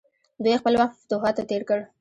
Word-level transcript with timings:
دوی 0.43 0.59
خپل 0.61 0.73
وخت 0.81 0.95
په 0.97 1.01
فتوحاتو 1.05 1.47
تیر 1.49 1.61
کړ. 1.69 1.79